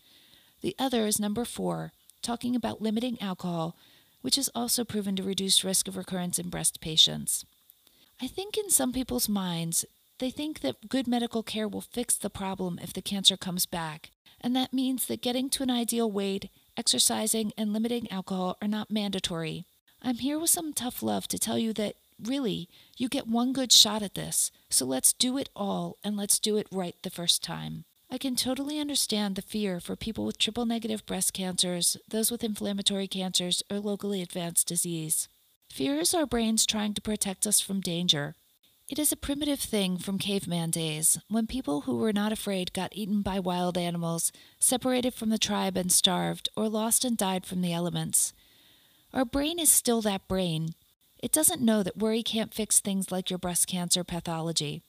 The 0.61 0.75
other 0.79 1.05
is 1.05 1.19
number 1.19 1.45
4, 1.45 1.91
talking 2.21 2.55
about 2.55 2.81
limiting 2.81 3.21
alcohol, 3.21 3.75
which 4.21 4.37
is 4.37 4.49
also 4.55 4.83
proven 4.83 5.15
to 5.17 5.23
reduce 5.23 5.63
risk 5.63 5.87
of 5.87 5.97
recurrence 5.97 6.39
in 6.39 6.49
breast 6.49 6.81
patients. 6.81 7.45
I 8.23 8.27
think 8.27 8.55
in 8.55 8.69
some 8.69 8.93
people's 8.93 9.27
minds, 9.27 9.83
they 10.19 10.29
think 10.29 10.59
that 10.59 10.89
good 10.89 11.07
medical 11.07 11.41
care 11.41 11.67
will 11.67 11.81
fix 11.81 12.15
the 12.15 12.29
problem 12.29 12.79
if 12.79 12.93
the 12.93 13.01
cancer 13.01 13.35
comes 13.35 13.65
back, 13.65 14.11
and 14.39 14.55
that 14.55 14.73
means 14.73 15.07
that 15.07 15.23
getting 15.23 15.49
to 15.49 15.63
an 15.63 15.71
ideal 15.71 16.09
weight, 16.11 16.51
exercising, 16.77 17.51
and 17.57 17.73
limiting 17.73 18.11
alcohol 18.11 18.57
are 18.61 18.67
not 18.67 18.91
mandatory. 18.91 19.65
I'm 20.03 20.17
here 20.17 20.37
with 20.37 20.51
some 20.51 20.71
tough 20.71 21.01
love 21.01 21.27
to 21.29 21.39
tell 21.39 21.57
you 21.57 21.73
that 21.73 21.95
really, 22.23 22.69
you 22.95 23.09
get 23.09 23.27
one 23.27 23.53
good 23.53 23.71
shot 23.71 24.03
at 24.03 24.13
this, 24.13 24.51
so 24.69 24.85
let's 24.85 25.13
do 25.13 25.39
it 25.39 25.49
all 25.55 25.97
and 26.03 26.15
let's 26.15 26.37
do 26.37 26.57
it 26.57 26.67
right 26.71 26.95
the 27.01 27.09
first 27.09 27.43
time. 27.43 27.85
I 28.11 28.19
can 28.19 28.35
totally 28.35 28.79
understand 28.79 29.35
the 29.35 29.41
fear 29.41 29.79
for 29.79 29.95
people 29.95 30.25
with 30.25 30.37
triple 30.37 30.67
negative 30.67 31.07
breast 31.07 31.33
cancers, 31.33 31.97
those 32.07 32.29
with 32.29 32.43
inflammatory 32.43 33.07
cancers, 33.07 33.63
or 33.71 33.79
locally 33.79 34.21
advanced 34.21 34.67
disease. 34.67 35.27
Fear 35.71 35.99
is 35.99 36.13
our 36.13 36.25
brains 36.25 36.65
trying 36.65 36.93
to 36.95 37.01
protect 37.01 37.47
us 37.47 37.61
from 37.61 37.79
danger. 37.79 38.35
It 38.89 38.99
is 38.99 39.13
a 39.13 39.15
primitive 39.15 39.61
thing 39.61 39.97
from 39.97 40.19
caveman 40.19 40.69
days, 40.69 41.17
when 41.29 41.47
people 41.47 41.81
who 41.81 41.95
were 41.95 42.11
not 42.11 42.33
afraid 42.33 42.73
got 42.73 42.93
eaten 42.93 43.21
by 43.21 43.39
wild 43.39 43.77
animals, 43.77 44.33
separated 44.59 45.13
from 45.13 45.29
the 45.29 45.37
tribe 45.37 45.77
and 45.77 45.89
starved, 45.89 46.49
or 46.57 46.67
lost 46.67 47.05
and 47.05 47.17
died 47.17 47.45
from 47.45 47.61
the 47.61 47.71
elements. 47.71 48.33
Our 49.13 49.23
brain 49.23 49.59
is 49.59 49.71
still 49.71 50.01
that 50.01 50.27
brain. 50.27 50.75
It 51.23 51.31
doesn't 51.31 51.61
know 51.61 51.83
that 51.83 51.97
worry 51.97 52.21
can't 52.21 52.53
fix 52.53 52.81
things 52.81 53.09
like 53.09 53.29
your 53.29 53.39
breast 53.39 53.65
cancer 53.67 54.03
pathology. 54.03 54.83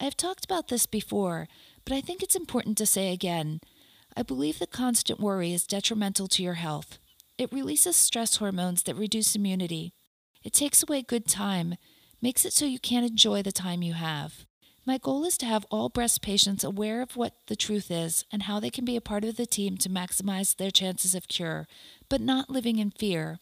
I've 0.00 0.16
talked 0.16 0.44
about 0.44 0.66
this 0.66 0.84
before, 0.84 1.46
but 1.84 1.94
I 1.94 2.00
think 2.00 2.24
it's 2.24 2.34
important 2.34 2.76
to 2.78 2.86
say 2.86 3.12
again. 3.12 3.60
I 4.16 4.24
believe 4.24 4.58
that 4.58 4.72
constant 4.72 5.20
worry 5.20 5.52
is 5.52 5.64
detrimental 5.64 6.26
to 6.26 6.42
your 6.42 6.54
health. 6.54 6.98
It 7.38 7.52
releases 7.52 7.94
stress 7.94 8.38
hormones 8.38 8.82
that 8.82 8.96
reduce 8.96 9.36
immunity. 9.36 9.94
It 10.44 10.52
takes 10.52 10.82
away 10.82 11.02
good 11.02 11.26
time, 11.26 11.76
makes 12.20 12.44
it 12.44 12.52
so 12.52 12.66
you 12.66 12.78
can't 12.78 13.06
enjoy 13.06 13.42
the 13.42 13.50
time 13.50 13.82
you 13.82 13.94
have. 13.94 14.44
My 14.86 14.98
goal 14.98 15.24
is 15.24 15.38
to 15.38 15.46
have 15.46 15.64
all 15.70 15.88
breast 15.88 16.20
patients 16.20 16.62
aware 16.62 17.00
of 17.00 17.16
what 17.16 17.32
the 17.46 17.56
truth 17.56 17.90
is 17.90 18.26
and 18.30 18.42
how 18.42 18.60
they 18.60 18.68
can 18.68 18.84
be 18.84 18.96
a 18.96 19.00
part 19.00 19.24
of 19.24 19.36
the 19.36 19.46
team 19.46 19.78
to 19.78 19.88
maximize 19.88 20.54
their 20.54 20.70
chances 20.70 21.14
of 21.14 21.26
cure, 21.26 21.66
but 22.10 22.20
not 22.20 22.50
living 22.50 22.78
in 22.78 22.90
fear. 22.90 23.38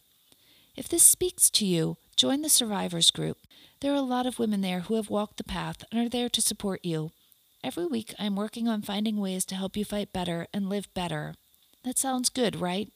If 0.77 0.87
this 0.87 1.03
speaks 1.03 1.49
to 1.51 1.65
you, 1.65 1.97
join 2.15 2.41
the 2.41 2.49
survivors 2.49 3.11
group. 3.11 3.39
There 3.81 3.91
are 3.91 3.95
a 3.95 4.01
lot 4.01 4.25
of 4.25 4.39
women 4.39 4.61
there 4.61 4.81
who 4.81 4.95
have 4.95 5.09
walked 5.09 5.35
the 5.35 5.43
path 5.43 5.83
and 5.91 5.99
are 5.99 6.09
there 6.09 6.29
to 6.29 6.41
support 6.41 6.85
you. 6.85 7.11
Every 7.61 7.85
week, 7.85 8.13
I'm 8.17 8.37
working 8.37 8.69
on 8.69 8.81
finding 8.81 9.17
ways 9.17 9.43
to 9.45 9.55
help 9.55 9.75
you 9.75 9.83
fight 9.83 10.13
better 10.13 10.47
and 10.53 10.69
live 10.69 10.93
better. 10.93 11.35
That 11.83 11.97
sounds 11.97 12.29
good, 12.29 12.55
right? 12.55 12.89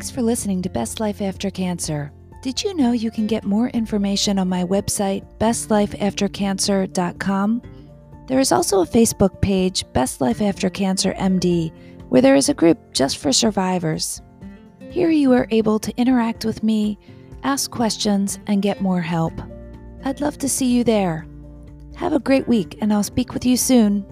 Thanks 0.00 0.10
for 0.10 0.22
listening 0.22 0.62
to 0.62 0.70
Best 0.70 0.98
Life 0.98 1.20
After 1.20 1.50
Cancer. 1.50 2.10
Did 2.40 2.62
you 2.62 2.74
know 2.74 2.92
you 2.92 3.10
can 3.10 3.26
get 3.26 3.44
more 3.44 3.68
information 3.68 4.38
on 4.38 4.48
my 4.48 4.64
website, 4.64 5.26
bestlifeaftercancer.com? 5.36 7.62
There 8.26 8.40
is 8.40 8.50
also 8.50 8.80
a 8.80 8.86
Facebook 8.86 9.42
page, 9.42 9.84
Best 9.92 10.22
Life 10.22 10.40
After 10.40 10.70
Cancer 10.70 11.12
MD, 11.18 11.70
where 12.08 12.22
there 12.22 12.34
is 12.34 12.48
a 12.48 12.54
group 12.54 12.78
just 12.94 13.18
for 13.18 13.30
survivors. 13.30 14.22
Here 14.88 15.10
you 15.10 15.34
are 15.34 15.46
able 15.50 15.78
to 15.78 15.94
interact 15.98 16.46
with 16.46 16.62
me, 16.62 16.98
ask 17.42 17.70
questions, 17.70 18.38
and 18.46 18.62
get 18.62 18.80
more 18.80 19.02
help. 19.02 19.34
I'd 20.06 20.22
love 20.22 20.38
to 20.38 20.48
see 20.48 20.72
you 20.72 20.82
there. 20.82 21.26
Have 21.96 22.14
a 22.14 22.20
great 22.20 22.48
week, 22.48 22.78
and 22.80 22.90
I'll 22.90 23.02
speak 23.02 23.34
with 23.34 23.44
you 23.44 23.58
soon. 23.58 24.06